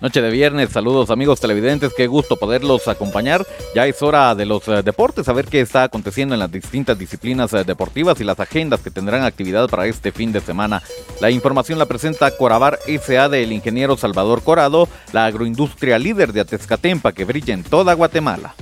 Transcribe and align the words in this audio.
Noche 0.00 0.22
de 0.22 0.30
viernes, 0.30 0.70
saludos 0.70 1.10
amigos 1.10 1.40
televidentes, 1.40 1.92
qué 1.92 2.06
gusto 2.06 2.36
poderlos 2.36 2.86
acompañar. 2.86 3.44
Ya 3.74 3.84
es 3.84 4.00
hora 4.00 4.32
de 4.36 4.46
los 4.46 4.68
eh, 4.68 4.82
deportes, 4.84 5.28
a 5.28 5.32
ver 5.32 5.46
qué 5.46 5.60
está 5.60 5.82
aconteciendo 5.82 6.34
en 6.34 6.38
las 6.38 6.52
distintas 6.52 6.96
disciplinas 6.96 7.52
eh, 7.52 7.64
deportivas 7.64 8.20
y 8.20 8.24
las 8.24 8.38
agendas 8.38 8.80
que 8.80 8.92
tendrán 8.92 9.24
actividad 9.24 9.68
para 9.68 9.86
este 9.86 10.12
fin 10.12 10.30
de 10.30 10.40
semana. 10.40 10.82
La 11.20 11.32
información 11.32 11.80
la 11.80 11.86
presenta 11.86 12.30
Corabar 12.30 12.78
SA 12.86 13.28
del 13.28 13.50
ingeniero 13.50 13.96
Salvador 13.96 14.44
Corado, 14.44 14.88
la 15.12 15.26
agroindustria 15.26 15.98
líder 15.98 16.32
de 16.32 16.42
Atezcatempa 16.42 17.10
que 17.10 17.24
brilla 17.24 17.54
en 17.54 17.64
toda 17.64 17.92
Guatemala. 17.94 18.54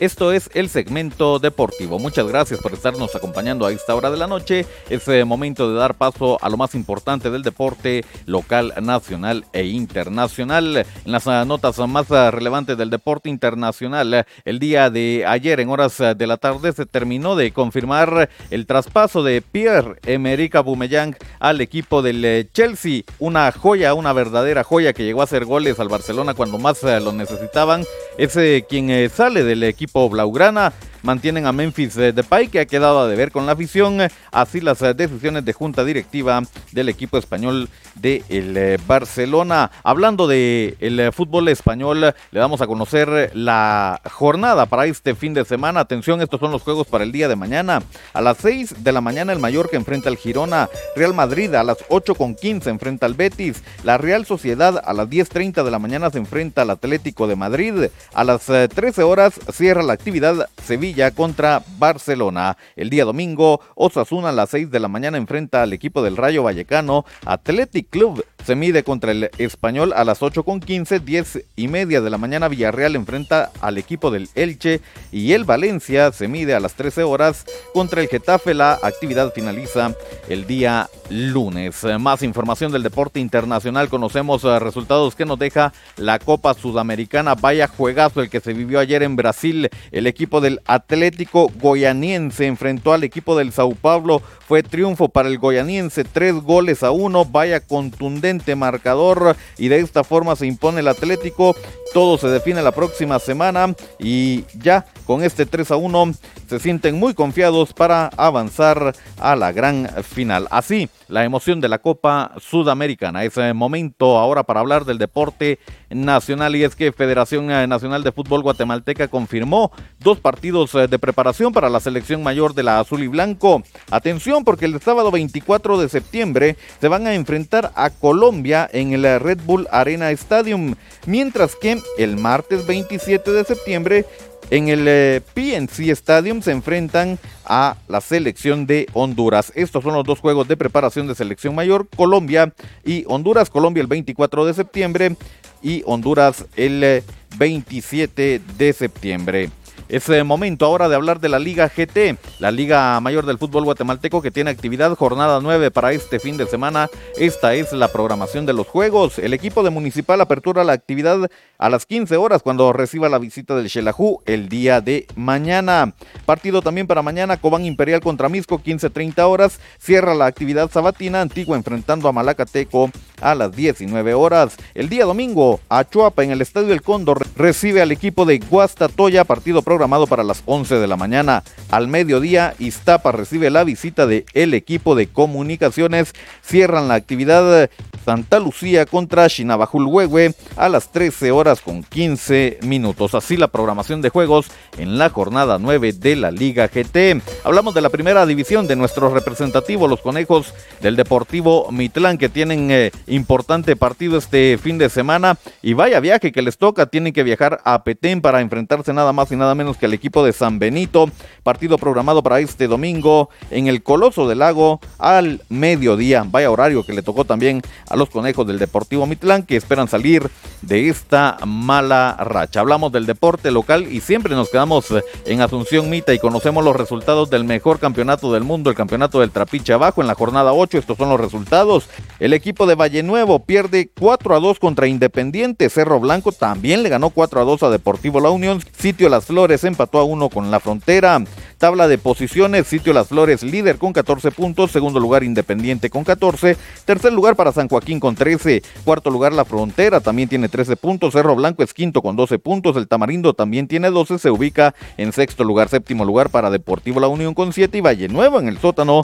Esto 0.00 0.32
es 0.32 0.50
el 0.54 0.68
segmento 0.68 1.38
deportivo. 1.38 2.00
Muchas 2.00 2.26
gracias 2.26 2.58
por 2.58 2.72
estarnos 2.72 3.14
acompañando 3.14 3.64
a 3.64 3.70
esta 3.70 3.94
hora 3.94 4.10
de 4.10 4.16
la 4.16 4.26
noche. 4.26 4.66
Es 4.90 5.06
eh, 5.06 5.24
momento 5.24 5.70
de 5.70 5.78
dar 5.78 5.94
paso 5.94 6.36
a 6.42 6.48
lo 6.48 6.56
más 6.56 6.74
importante 6.74 7.30
del 7.30 7.44
deporte 7.44 8.04
local, 8.26 8.74
nacional 8.82 9.44
e 9.52 9.66
internacional. 9.66 10.78
En 10.78 11.12
las 11.12 11.28
eh, 11.28 11.44
notas 11.46 11.78
más 11.86 12.10
eh, 12.10 12.30
relevantes 12.32 12.76
del 12.76 12.90
deporte 12.90 13.28
internacional, 13.28 14.26
el 14.44 14.58
día 14.58 14.90
de 14.90 15.24
ayer 15.28 15.60
en 15.60 15.70
horas 15.70 15.98
de 15.98 16.26
la 16.26 16.38
tarde 16.38 16.72
se 16.72 16.86
terminó 16.86 17.36
de 17.36 17.52
confirmar 17.52 18.28
el 18.50 18.66
traspaso 18.66 19.22
de 19.22 19.42
Pierre-Emerick 19.42 20.56
Aubameyang 20.56 21.16
al 21.38 21.60
equipo 21.60 22.02
del 22.02 22.50
Chelsea. 22.52 23.02
Una 23.20 23.52
joya, 23.52 23.94
una 23.94 24.12
verdadera 24.12 24.64
joya 24.64 24.92
que 24.92 25.04
llegó 25.04 25.20
a 25.20 25.24
hacer 25.24 25.44
goles 25.44 25.78
al 25.78 25.88
Barcelona 25.88 26.34
cuando 26.34 26.58
más 26.58 26.82
lo 26.82 27.12
necesitaban. 27.12 27.84
Es 28.18 28.36
quien 28.68 29.08
sale 29.10 29.44
del 29.44 29.62
equipo 29.62 29.83
equipo 29.84 30.08
Blaugrana 30.08 30.72
mantienen 31.04 31.46
a 31.46 31.52
Memphis 31.52 31.96
eh, 31.98 32.12
Depay, 32.12 32.48
que 32.48 32.60
ha 32.60 32.66
quedado 32.66 33.00
a 33.00 33.08
deber 33.08 33.30
con 33.30 33.46
la 33.46 33.52
afición. 33.52 33.98
Así 34.32 34.60
las 34.60 34.82
eh, 34.82 34.94
decisiones 34.94 35.44
de 35.44 35.52
junta 35.52 35.84
directiva 35.84 36.42
del 36.72 36.88
equipo 36.88 37.18
español 37.18 37.68
de 37.94 38.24
el 38.28 38.56
eh, 38.56 38.78
Barcelona. 38.86 39.70
Hablando 39.84 40.26
de 40.26 40.76
el 40.80 41.12
fútbol 41.12 41.48
español, 41.48 42.00
le 42.00 42.40
damos 42.40 42.60
a 42.62 42.66
conocer 42.66 43.30
la 43.34 44.00
jornada 44.10 44.66
para 44.66 44.86
este 44.86 45.14
fin 45.14 45.34
de 45.34 45.44
semana. 45.44 45.80
Atención, 45.80 46.22
estos 46.22 46.40
son 46.40 46.50
los 46.50 46.62
juegos 46.62 46.86
para 46.86 47.04
el 47.04 47.12
día 47.12 47.28
de 47.28 47.36
mañana. 47.36 47.82
A 48.14 48.20
las 48.20 48.38
6 48.38 48.82
de 48.82 48.92
la 48.92 49.00
mañana 49.00 49.32
el 49.32 49.38
Mallorca 49.38 49.76
enfrenta 49.76 50.08
al 50.08 50.16
Girona. 50.16 50.68
Real 50.96 51.14
Madrid 51.14 51.54
a 51.54 51.62
las 51.62 51.78
8 51.88 52.14
con 52.14 52.34
15 52.34 52.70
enfrenta 52.70 53.06
al 53.06 53.14
Betis. 53.14 53.62
La 53.84 53.98
Real 53.98 54.24
Sociedad 54.24 54.82
a 54.84 54.92
las 54.94 55.08
10.30 55.08 55.62
de 55.62 55.70
la 55.70 55.78
mañana 55.78 56.10
se 56.10 56.18
enfrenta 56.18 56.62
al 56.62 56.70
Atlético 56.70 57.26
de 57.26 57.36
Madrid. 57.36 57.74
A 58.14 58.24
las 58.24 58.46
13 58.46 59.02
horas 59.02 59.34
cierra 59.52 59.82
la 59.82 59.92
actividad 59.92 60.48
Sevilla 60.64 60.93
contra 61.14 61.62
Barcelona. 61.78 62.56
El 62.76 62.88
día 62.88 63.04
domingo, 63.04 63.60
Osasuna 63.74 64.28
a 64.28 64.32
las 64.32 64.50
6 64.50 64.70
de 64.70 64.80
la 64.80 64.88
mañana 64.88 65.18
enfrenta 65.18 65.62
al 65.62 65.72
equipo 65.72 66.02
del 66.02 66.16
Rayo 66.16 66.44
Vallecano. 66.44 67.04
Athletic 67.24 67.90
Club 67.90 68.24
se 68.44 68.54
mide 68.56 68.84
contra 68.84 69.12
el 69.12 69.30
Español 69.38 69.94
a 69.96 70.04
las 70.04 70.22
8 70.22 70.42
con 70.42 70.60
15, 70.60 71.00
10 71.00 71.44
y 71.56 71.68
media 71.68 72.02
de 72.02 72.10
la 72.10 72.18
mañana 72.18 72.48
Villarreal 72.48 72.94
enfrenta 72.94 73.50
al 73.60 73.78
equipo 73.78 74.10
del 74.10 74.28
Elche 74.34 74.82
y 75.12 75.32
el 75.32 75.44
Valencia 75.44 76.12
se 76.12 76.28
mide 76.28 76.54
a 76.54 76.60
las 76.60 76.74
13 76.74 77.04
horas 77.04 77.46
contra 77.72 78.02
el 78.02 78.08
Getafe. 78.08 78.52
La 78.52 78.78
actividad 78.82 79.32
finaliza 79.32 79.94
el 80.28 80.46
día 80.46 80.90
lunes. 81.08 81.84
Más 81.98 82.22
información 82.22 82.70
del 82.70 82.82
deporte 82.82 83.18
internacional. 83.18 83.88
Conocemos 83.88 84.44
eh, 84.44 84.58
resultados 84.58 85.14
que 85.14 85.24
nos 85.24 85.38
deja 85.38 85.72
la 85.96 86.18
Copa 86.18 86.52
Sudamericana. 86.54 87.34
Vaya 87.34 87.68
juegazo 87.68 88.20
el 88.20 88.28
que 88.28 88.40
se 88.40 88.52
vivió 88.52 88.78
ayer 88.78 89.02
en 89.02 89.16
Brasil. 89.16 89.70
El 89.90 90.06
equipo 90.06 90.40
del 90.40 90.60
Atlético 90.66 91.50
Goianiense 91.60 92.46
enfrentó 92.46 92.92
al 92.92 93.04
equipo 93.04 93.36
del 93.36 93.52
Sao 93.52 93.74
Paulo. 93.74 94.20
Fue 94.46 94.62
triunfo 94.62 95.08
para 95.08 95.28
el 95.28 95.38
Goianiense, 95.38 96.04
tres 96.04 96.34
goles 96.34 96.82
a 96.82 96.90
uno. 96.90 97.24
Vaya 97.24 97.60
contundente 97.60 98.33
marcador 98.54 99.36
y 99.58 99.68
de 99.68 99.80
esta 99.80 100.04
forma 100.04 100.36
se 100.36 100.46
impone 100.46 100.80
el 100.80 100.88
Atlético. 100.88 101.54
Todo 101.92 102.18
se 102.18 102.28
define 102.28 102.62
la 102.62 102.72
próxima 102.72 103.18
semana 103.18 103.74
y 103.98 104.44
ya 104.58 104.86
con 105.06 105.22
este 105.22 105.46
3 105.46 105.70
a 105.70 105.76
1 105.76 106.12
se 106.46 106.58
sienten 106.58 106.98
muy 106.98 107.14
confiados 107.14 107.72
para 107.72 108.10
avanzar 108.16 108.94
a 109.18 109.36
la 109.36 109.52
gran 109.52 109.88
final. 110.02 110.46
Así, 110.50 110.88
la 111.08 111.24
emoción 111.24 111.60
de 111.60 111.68
la 111.68 111.78
Copa 111.78 112.32
Sudamericana. 112.38 113.24
Es 113.24 113.34
momento 113.54 114.18
ahora 114.18 114.42
para 114.42 114.60
hablar 114.60 114.84
del 114.84 114.98
deporte 114.98 115.58
nacional 115.90 116.56
y 116.56 116.64
es 116.64 116.74
que 116.74 116.92
Federación 116.92 117.46
Nacional 117.46 118.02
de 118.02 118.12
Fútbol 118.12 118.42
Guatemalteca 118.42 119.08
confirmó 119.08 119.72
dos 120.00 120.18
partidos 120.20 120.74
eh, 120.74 120.88
de 120.88 120.98
preparación 120.98 121.52
para 121.52 121.68
la 121.68 121.80
selección 121.80 122.22
mayor 122.22 122.54
de 122.54 122.62
la 122.62 122.80
Azul 122.80 123.02
y 123.02 123.08
Blanco. 123.08 123.62
Atención 123.90 124.44
porque 124.44 124.64
el 124.64 124.80
sábado 124.80 125.10
24 125.10 125.78
de 125.78 125.88
septiembre 125.88 126.56
se 126.80 126.88
van 126.88 127.06
a 127.06 127.14
enfrentar 127.14 127.72
a 127.74 127.90
Colombia 127.90 128.68
en 128.72 128.92
el 128.92 129.20
Red 129.20 129.40
Bull 129.44 129.68
Arena 129.70 130.10
Stadium, 130.10 130.74
mientras 131.06 131.56
que 131.56 131.80
el 131.98 132.16
martes 132.16 132.66
27 132.66 133.30
de 133.30 133.44
septiembre 133.44 134.06
en 134.50 134.68
el 134.68 134.86
eh, 134.86 135.20
PNC 135.34 135.90
Stadium 135.90 136.42
se 136.42 136.52
enfrentan 136.52 137.18
a 137.44 137.76
la 137.88 138.00
selección 138.00 138.66
de 138.66 138.86
Honduras. 138.92 139.52
Estos 139.54 139.82
son 139.82 139.94
los 139.94 140.04
dos 140.04 140.20
juegos 140.20 140.48
de 140.48 140.56
preparación 140.56 141.06
de 141.06 141.14
selección 141.14 141.54
mayor, 141.54 141.88
Colombia 141.96 142.52
y 142.84 143.04
Honduras. 143.06 143.50
Colombia 143.50 143.80
el 143.80 143.86
24 143.86 144.44
de 144.46 144.54
septiembre 144.54 145.16
y 145.62 145.82
Honduras 145.86 146.44
el 146.56 147.02
27 147.38 148.34
eh, 148.34 148.40
de 148.58 148.72
septiembre. 148.72 149.50
Es 149.88 150.08
eh, 150.08 150.24
momento 150.24 150.64
ahora 150.64 150.88
de 150.88 150.94
hablar 150.94 151.20
de 151.20 151.28
la 151.28 151.38
Liga 151.38 151.68
GT, 151.68 152.16
la 152.38 152.50
Liga 152.50 152.98
Mayor 153.00 153.26
del 153.26 153.38
Fútbol 153.38 153.64
Guatemalteco 153.64 154.22
que 154.22 154.30
tiene 154.30 154.50
actividad 154.50 154.96
jornada 154.96 155.40
9 155.42 155.70
para 155.70 155.92
este 155.92 156.18
fin 156.18 156.38
de 156.38 156.46
semana. 156.46 156.88
Esta 157.18 157.54
es 157.54 157.72
la 157.72 157.88
programación 157.88 158.46
de 158.46 158.54
los 158.54 158.66
juegos. 158.66 159.18
El 159.18 159.34
equipo 159.34 159.62
de 159.62 159.70
Municipal 159.70 160.20
apertura 160.20 160.64
la 160.64 160.72
actividad 160.72 161.30
a 161.58 161.68
las 161.68 161.84
15 161.84 162.16
horas 162.16 162.42
cuando 162.42 162.72
reciba 162.72 163.08
la 163.08 163.18
visita 163.18 163.54
del 163.54 163.68
Xelajú 163.68 164.22
el 164.24 164.48
día 164.48 164.80
de 164.80 165.06
mañana. 165.16 165.92
Partido 166.24 166.62
también 166.62 166.86
para 166.86 167.02
mañana, 167.02 167.36
Cobán 167.36 167.66
Imperial 167.66 168.00
contra 168.00 168.28
Misco, 168.28 168.60
15.30 168.60 169.18
horas. 169.28 169.60
Cierra 169.78 170.14
la 170.14 170.26
actividad 170.26 170.70
sabatina, 170.70 171.20
Antigua 171.20 171.56
enfrentando 171.56 172.08
a 172.08 172.12
Malacateco 172.12 172.90
a 173.20 173.34
las 173.34 173.54
19 173.54 174.14
horas. 174.14 174.56
El 174.74 174.88
día 174.88 175.04
domingo, 175.04 175.60
Achuapa 175.68 176.24
en 176.24 176.30
el 176.30 176.40
Estadio 176.40 176.72
El 176.72 176.82
Cóndor 176.82 177.23
recibe 177.36 177.82
al 177.82 177.92
equipo 177.92 178.24
de 178.24 178.38
Guastatoya, 178.38 179.24
partido 179.24 179.62
programado 179.62 180.06
para 180.06 180.24
las 180.24 180.42
11 180.46 180.76
de 180.76 180.86
la 180.86 180.96
mañana. 180.96 181.42
Al 181.70 181.88
mediodía, 181.88 182.54
Iztapa 182.58 183.12
recibe 183.12 183.50
la 183.50 183.64
visita 183.64 184.06
de 184.06 184.24
el 184.34 184.54
equipo 184.54 184.94
de 184.94 185.06
comunicaciones. 185.06 186.12
Cierran 186.42 186.88
la 186.88 186.94
actividad 186.94 187.70
Santa 188.04 188.38
Lucía 188.38 188.84
contra 188.84 189.28
Chinabajulhuehue 189.28 190.34
a 190.56 190.68
las 190.68 190.92
13 190.92 191.30
horas 191.30 191.60
con 191.60 191.82
15 191.82 192.58
minutos. 192.62 193.14
Así 193.14 193.36
la 193.36 193.48
programación 193.48 194.02
de 194.02 194.10
juegos 194.10 194.46
en 194.76 194.98
la 194.98 195.08
jornada 195.08 195.58
9 195.58 195.92
de 195.92 196.16
la 196.16 196.30
Liga 196.30 196.68
GT. 196.68 197.22
Hablamos 197.44 197.74
de 197.74 197.80
la 197.80 197.88
primera 197.88 198.26
división 198.26 198.66
de 198.66 198.76
nuestro 198.76 199.08
representativo, 199.08 199.88
los 199.88 200.00
conejos 200.00 200.52
del 200.82 200.96
Deportivo 200.96 201.70
Mitlán, 201.70 202.18
que 202.18 202.28
tienen 202.28 202.70
eh, 202.70 202.90
importante 203.06 203.76
partido 203.76 204.18
este 204.18 204.58
fin 204.58 204.76
de 204.76 204.90
semana. 204.90 205.38
Y 205.62 205.72
vaya 205.72 206.00
viaje 206.00 206.32
que 206.32 206.42
les 206.42 206.58
toca, 206.58 206.86
tienen 206.86 207.12
que 207.12 207.22
viajar 207.22 207.60
a 207.64 207.84
Petén 207.84 208.20
para 208.20 208.40
enfrentarse 208.42 208.92
nada 208.92 209.12
más 209.12 209.32
y 209.32 209.36
nada 209.36 209.54
menos 209.54 209.78
que 209.78 209.86
al 209.86 209.94
equipo 209.94 210.24
de 210.24 210.32
San 210.32 210.58
Benito. 210.58 211.10
Partido 211.42 211.78
programado 211.78 212.22
para 212.22 212.40
este 212.40 212.68
domingo 212.68 213.30
en 213.50 213.66
el 213.66 213.82
Coloso 213.82 214.28
del 214.28 214.40
Lago 214.40 214.80
al 214.98 215.42
mediodía. 215.48 216.24
Vaya 216.26 216.50
horario 216.50 216.84
que 216.84 216.92
le 216.92 217.02
tocó 217.02 217.24
también 217.24 217.62
a 217.94 217.96
los 217.96 218.10
conejos 218.10 218.46
del 218.46 218.58
Deportivo 218.58 219.06
Mitlán 219.06 219.44
que 219.44 219.56
esperan 219.56 219.88
salir 219.88 220.28
de 220.62 220.88
esta 220.88 221.38
mala 221.46 222.16
racha. 222.18 222.60
Hablamos 222.60 222.90
del 222.90 223.06
deporte 223.06 223.52
local 223.52 223.86
y 223.90 224.00
siempre 224.00 224.34
nos 224.34 224.50
quedamos 224.50 224.86
en 225.24 225.40
Asunción 225.40 225.88
Mita 225.88 226.12
y 226.12 226.18
conocemos 226.18 226.64
los 226.64 226.74
resultados 226.74 227.30
del 227.30 227.44
mejor 227.44 227.78
campeonato 227.78 228.32
del 228.32 228.42
mundo, 228.42 228.70
el 228.70 228.76
campeonato 228.76 229.20
del 229.20 229.30
Trapiche 229.30 229.72
Abajo 229.72 230.00
en 230.00 230.08
la 230.08 230.14
jornada 230.14 230.52
8. 230.52 230.78
Estos 230.78 230.98
son 230.98 231.08
los 231.08 231.20
resultados. 231.20 231.88
El 232.18 232.32
equipo 232.32 232.66
de 232.66 232.74
Valle 232.74 233.04
Nuevo 233.04 233.44
pierde 233.44 233.90
4 233.96 234.34
a 234.34 234.40
2 234.40 234.58
contra 234.58 234.88
Independiente. 234.88 235.70
Cerro 235.70 236.00
Blanco 236.00 236.32
también 236.32 236.82
le 236.82 236.88
ganó 236.88 237.10
4 237.10 237.40
a 237.40 237.44
2 237.44 237.62
a 237.62 237.70
Deportivo 237.70 238.20
La 238.20 238.30
Unión. 238.30 238.60
Sitio 238.76 239.08
Las 239.08 239.26
Flores 239.26 239.62
empató 239.62 239.98
a 240.00 240.04
1 240.04 240.30
con 240.30 240.50
la 240.50 240.58
Frontera. 240.58 241.22
Tabla 241.58 241.86
de 241.86 241.98
posiciones, 241.98 242.66
Sitio 242.66 242.92
Las 242.92 243.08
Flores 243.08 243.42
líder 243.42 243.78
con 243.78 243.92
14 243.92 244.32
puntos, 244.32 244.72
segundo 244.72 244.98
lugar 244.98 245.22
Independiente 245.22 245.88
con 245.88 246.04
14, 246.04 246.56
tercer 246.84 247.12
lugar 247.12 247.36
para 247.36 247.52
San 247.52 247.68
Joaquín 247.68 247.83
con 248.00 248.14
13, 248.14 248.62
cuarto 248.84 249.10
lugar 249.10 249.34
La 249.34 249.44
Frontera 249.44 250.00
también 250.00 250.26
tiene 250.26 250.48
13 250.48 250.76
puntos, 250.76 251.12
Cerro 251.12 251.36
Blanco 251.36 251.62
es 251.62 251.74
quinto 251.74 252.00
con 252.00 252.16
12 252.16 252.38
puntos, 252.38 252.76
el 252.76 252.88
Tamarindo 252.88 253.34
también 253.34 253.68
tiene 253.68 253.90
12, 253.90 254.18
se 254.18 254.30
ubica 254.30 254.74
en 254.96 255.12
sexto 255.12 255.44
lugar, 255.44 255.68
séptimo 255.68 256.04
lugar 256.06 256.30
para 256.30 256.50
Deportivo 256.50 256.98
La 256.98 257.08
Unión 257.08 257.34
con 257.34 257.52
7 257.52 257.76
y 257.76 257.80
Valle 257.82 258.08
Nuevo 258.08 258.40
en 258.40 258.48
el 258.48 258.58
sótano, 258.58 259.02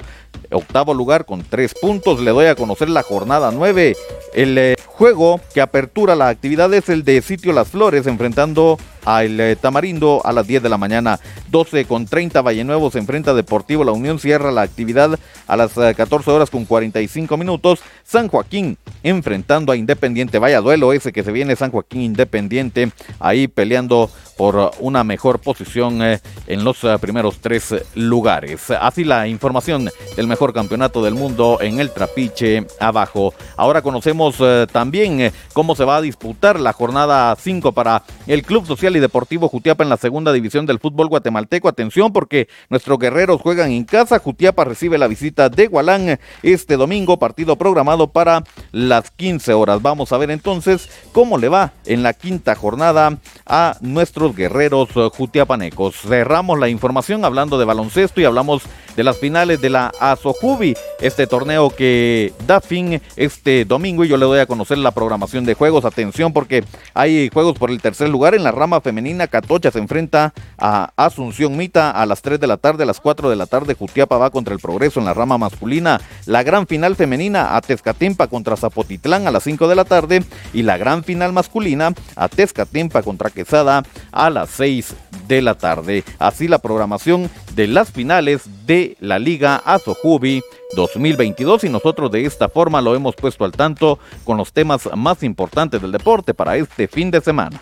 octavo 0.50 0.94
lugar 0.94 1.26
con 1.26 1.44
3 1.44 1.74
puntos, 1.74 2.20
le 2.20 2.30
doy 2.30 2.46
a 2.46 2.54
conocer 2.54 2.88
la 2.88 3.02
jornada 3.02 3.50
9, 3.52 3.96
el 4.32 4.58
eh, 4.58 4.76
juego 4.86 5.40
que 5.52 5.60
apertura 5.60 6.16
la 6.16 6.28
actividad 6.28 6.72
es 6.72 6.88
el 6.88 7.04
de 7.04 7.20
Sitio 7.20 7.52
Las 7.52 7.68
Flores 7.68 8.06
enfrentando 8.06 8.78
al 9.04 9.38
eh, 9.40 9.56
Tamarindo 9.56 10.20
a 10.24 10.32
las 10.32 10.46
10 10.46 10.62
de 10.62 10.68
la 10.68 10.78
mañana. 10.78 11.18
12 11.50 11.84
con 11.84 12.06
30 12.06 12.42
Valle 12.42 12.64
Nuevo 12.64 12.90
se 12.90 12.98
enfrenta 12.98 13.34
Deportivo 13.34 13.84
La 13.84 13.92
Unión, 13.92 14.18
cierra 14.18 14.52
la 14.52 14.62
actividad 14.62 15.18
a 15.46 15.56
las 15.56 15.72
14 15.72 16.30
horas 16.30 16.50
con 16.50 16.64
45 16.64 17.36
minutos. 17.36 17.80
San 18.04 18.28
Joaquín 18.28 18.76
enfrentando 19.02 19.72
a 19.72 19.76
Independiente. 19.76 20.38
Vaya 20.38 20.60
duelo 20.60 20.92
ese 20.92 21.12
que 21.12 21.22
se 21.22 21.32
viene 21.32 21.56
San 21.56 21.70
Joaquín 21.70 22.02
Independiente 22.02 22.90
ahí 23.18 23.48
peleando 23.48 24.10
por 24.36 24.70
una 24.78 25.04
mejor 25.04 25.38
posición 25.38 26.00
eh, 26.02 26.18
en 26.46 26.64
los 26.64 26.82
eh, 26.84 26.96
primeros 26.98 27.40
tres 27.40 27.74
lugares. 27.94 28.70
Así 28.70 29.04
la 29.04 29.28
información 29.28 29.90
del 30.16 30.26
mejor 30.26 30.54
campeonato 30.54 31.02
del 31.04 31.14
mundo 31.14 31.58
en 31.60 31.78
el 31.78 31.90
trapiche 31.90 32.66
abajo. 32.80 33.34
Ahora 33.56 33.82
conocemos 33.82 34.36
eh, 34.40 34.66
también 34.72 35.30
cómo 35.52 35.76
se 35.76 35.84
va 35.84 35.96
a 35.96 36.00
disputar 36.00 36.58
la 36.58 36.72
jornada 36.72 37.36
5 37.36 37.72
para 37.72 38.02
el 38.26 38.42
Club 38.42 38.66
Social 38.66 38.96
Deportivo 39.00 39.48
Jutiapa 39.48 39.82
en 39.84 39.90
la 39.90 39.96
segunda 39.96 40.32
división 40.32 40.66
del 40.66 40.78
fútbol 40.78 41.08
guatemalteco. 41.08 41.68
Atención 41.68 42.12
porque 42.12 42.48
nuestros 42.68 42.98
guerreros 42.98 43.40
juegan 43.40 43.70
en 43.70 43.84
casa. 43.84 44.18
Jutiapa 44.18 44.64
recibe 44.64 44.98
la 44.98 45.08
visita 45.08 45.48
de 45.48 45.66
Gualán 45.66 46.18
este 46.42 46.76
domingo, 46.76 47.18
partido 47.18 47.56
programado 47.56 48.08
para 48.08 48.44
las 48.72 49.10
15 49.10 49.52
horas. 49.54 49.82
Vamos 49.82 50.12
a 50.12 50.18
ver 50.18 50.30
entonces 50.30 50.88
cómo 51.12 51.38
le 51.38 51.48
va 51.48 51.72
en 51.86 52.02
la 52.02 52.12
quinta 52.12 52.54
jornada 52.54 53.18
a 53.46 53.76
nuestros 53.80 54.36
guerreros 54.36 54.90
eh, 54.94 55.08
jutiapanecos. 55.12 55.96
Cerramos 55.96 56.58
la 56.58 56.68
información 56.68 57.24
hablando 57.24 57.58
de 57.58 57.64
baloncesto 57.64 58.20
y 58.20 58.24
hablamos 58.24 58.62
de 58.96 59.04
las 59.04 59.18
finales 59.18 59.60
de 59.60 59.70
la 59.70 59.92
Asojubi, 60.00 60.76
este 61.00 61.26
torneo 61.26 61.70
que 61.70 62.32
da 62.46 62.60
fin 62.60 63.00
este 63.16 63.64
domingo 63.64 64.04
y 64.04 64.08
yo 64.08 64.16
le 64.16 64.26
doy 64.26 64.40
a 64.40 64.46
conocer 64.46 64.78
la 64.78 64.90
programación 64.90 65.44
de 65.44 65.54
juegos. 65.54 65.84
Atención 65.84 66.32
porque 66.32 66.64
hay 66.94 67.30
juegos 67.32 67.56
por 67.58 67.70
el 67.70 67.80
tercer 67.80 68.08
lugar 68.08 68.34
en 68.34 68.42
la 68.42 68.52
rama 68.52 68.79
femenina. 68.80 69.26
Catocha 69.26 69.70
se 69.70 69.78
enfrenta 69.78 70.32
a 70.58 70.92
Asunción 70.96 71.56
Mita 71.56 71.90
a 71.90 72.06
las 72.06 72.22
3 72.22 72.40
de 72.40 72.46
la 72.46 72.56
tarde, 72.56 72.84
a 72.84 72.86
las 72.86 73.00
4 73.00 73.30
de 73.30 73.36
la 73.36 73.46
tarde 73.46 73.74
Jutiapa 73.74 74.18
va 74.18 74.30
contra 74.30 74.54
el 74.54 74.60
Progreso 74.60 75.00
en 75.00 75.06
la 75.06 75.14
rama 75.14 75.38
masculina. 75.38 76.00
La 76.26 76.42
gran 76.42 76.66
final 76.66 76.96
femenina 76.96 77.56
a 77.56 77.60
Tezcatempa 77.60 78.26
contra 78.26 78.56
Zapotitlán 78.56 79.26
a 79.26 79.30
las 79.30 79.44
5 79.44 79.68
de 79.68 79.74
la 79.74 79.84
tarde 79.84 80.22
y 80.52 80.62
la 80.62 80.76
gran 80.76 81.04
final 81.04 81.32
masculina 81.32 81.92
a 82.16 82.28
Tezcatempa 82.28 83.02
contra 83.02 83.30
Quesada 83.30 83.82
a 84.12 84.30
las 84.30 84.50
6 84.50 84.94
de 85.28 85.42
la 85.42 85.54
tarde. 85.54 86.04
Así 86.18 86.48
la 86.48 86.58
programación 86.58 87.30
de 87.54 87.66
las 87.66 87.90
finales 87.90 88.42
de 88.66 88.96
la 89.00 89.18
Liga 89.18 89.56
Azojubi 89.64 90.42
2022 90.76 91.64
y 91.64 91.68
nosotros 91.68 92.10
de 92.10 92.24
esta 92.24 92.48
forma 92.48 92.80
lo 92.80 92.94
hemos 92.94 93.14
puesto 93.16 93.44
al 93.44 93.52
tanto 93.52 93.98
con 94.24 94.36
los 94.36 94.52
temas 94.52 94.88
más 94.96 95.22
importantes 95.22 95.80
del 95.80 95.92
deporte 95.92 96.34
para 96.34 96.56
este 96.56 96.88
fin 96.88 97.10
de 97.10 97.20
semana. 97.20 97.60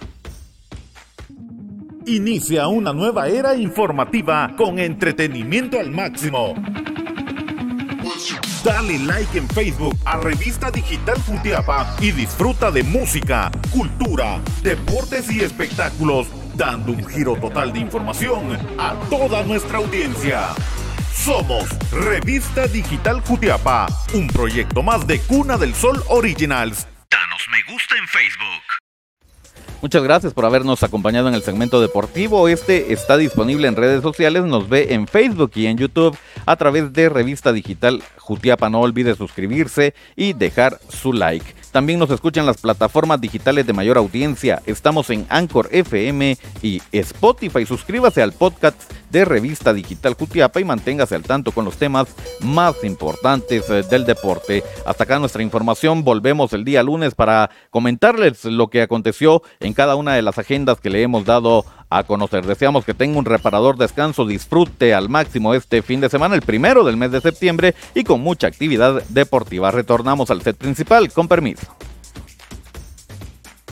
Inicia 2.09 2.69
una 2.69 2.95
nueva 2.95 3.29
era 3.29 3.55
informativa 3.55 4.55
con 4.57 4.79
entretenimiento 4.79 5.79
al 5.79 5.91
máximo. 5.91 6.55
Dale 8.65 8.99
like 9.01 9.37
en 9.37 9.47
Facebook 9.51 9.95
a 10.07 10.17
Revista 10.17 10.71
Digital 10.71 11.19
Futiapa 11.19 11.95
y 12.01 12.13
disfruta 12.13 12.71
de 12.71 12.83
música, 12.83 13.51
cultura, 13.71 14.41
deportes 14.63 15.31
y 15.31 15.41
espectáculos 15.41 16.29
dando 16.55 16.93
un 16.93 17.07
giro 17.07 17.37
total 17.37 17.75
de 17.75 17.81
información 17.81 18.57
a 18.79 18.95
toda 19.11 19.43
nuestra 19.43 19.77
audiencia. 19.77 20.49
Somos 21.13 21.69
Revista 21.93 22.67
Digital 22.69 23.21
Jutiapa, 23.21 23.87
un 24.15 24.29
proyecto 24.29 24.83
más 24.83 25.07
de 25.07 25.21
Cuna 25.21 25.59
del 25.59 25.75
Sol 25.75 26.03
Originals. 26.09 26.89
Danos 27.11 27.43
me 27.51 27.71
gusta 27.71 27.97
en 27.99 28.09
Facebook. 28.09 28.78
Muchas 29.81 30.03
gracias 30.03 30.35
por 30.35 30.45
habernos 30.45 30.83
acompañado 30.83 31.29
en 31.29 31.35
el 31.35 31.43
segmento 31.45 31.81
deportivo. 31.81 32.49
Este 32.49 32.93
está 32.93 33.17
disponible 33.17 33.69
en 33.69 33.77
redes 33.77 34.03
sociales, 34.03 34.43
nos 34.43 34.69
ve 34.69 34.93
en 34.93 35.07
Facebook 35.07 35.53
y 35.55 35.67
en 35.67 35.79
YouTube 35.79 36.19
a 36.47 36.57
través 36.57 36.93
de 36.93 37.09
Revista 37.09 37.53
Digital 37.53 38.03
Jutiapa. 38.17 38.71
No 38.71 38.81
olvide 38.81 39.15
suscribirse 39.15 39.95
y 40.17 40.33
dejar 40.33 40.81
su 40.89 41.13
like. 41.13 41.55
También 41.71 42.01
nos 42.01 42.11
escuchan 42.11 42.47
las 42.47 42.59
plataformas 42.59 43.21
digitales 43.21 43.67
de 43.67 43.73
mayor 43.73 43.99
audiencia. 43.99 44.63
Estamos 44.67 45.11
en 45.11 45.27
Anchor 45.29 45.69
FM 45.71 46.37
y 46.63 46.83
Spotify. 46.91 47.65
Suscríbase 47.67 48.21
al 48.21 48.33
podcast 48.33 48.91
de 49.11 49.25
Revista 49.25 49.73
Digital 49.73 50.15
Jutiapa 50.15 50.61
y 50.61 50.65
manténgase 50.65 51.15
al 51.15 51.23
tanto 51.23 51.53
con 51.53 51.65
los 51.65 51.77
temas 51.77 52.09
más 52.41 52.83
importantes 52.85 53.69
eh, 53.71 53.83
del 53.89 54.05
deporte. 54.05 54.65
Hasta 54.87 55.05
acá 55.05 55.19
nuestra 55.19 55.43
información. 55.43 56.05
Volvemos 56.05 56.53
el 56.53 56.65
día 56.65 56.83
lunes 56.83 57.15
para 57.15 57.51
comentarles 57.71 58.45
lo 58.45 58.69
que 58.69 58.83
aconteció 58.83 59.43
en 59.69 59.75
cada 59.75 59.95
una 59.95 60.15
de 60.15 60.23
las 60.23 60.39
agendas 60.39 60.81
que 60.81 60.91
le 60.91 61.03
hemos 61.03 61.25
dado 61.25 61.65
a 61.91 62.03
conocer. 62.03 62.45
Deseamos 62.45 62.85
que 62.85 62.95
tenga 62.95 63.19
un 63.19 63.25
reparador 63.25 63.77
descanso, 63.77 64.27
disfrute 64.27 64.95
al 64.95 65.09
máximo 65.09 65.55
este 65.55 65.83
fin 65.83 66.01
de 66.01 66.09
semana, 66.09 66.35
el 66.35 66.43
primero 66.43 66.85
del 66.85 66.97
mes 66.97 67.13
de 67.13 67.21
septiembre 67.21 67.75
y 67.95 68.05
con 68.05 68.21
mucha 68.21 68.47
actividad 68.47 69.03
deportiva. 69.09 69.71
Retornamos 69.71 70.31
al 70.31 70.43
set 70.43 70.57
principal, 70.57 71.13
con 71.13 71.29
permiso. 71.29 71.67